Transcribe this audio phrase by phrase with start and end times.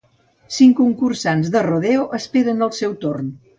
[0.55, 3.33] Cinc concursants de rodeo esperen el seu torn.